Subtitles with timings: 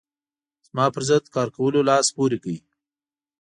[0.67, 2.53] زما پر ضد کار کولو لاس پورې کړ.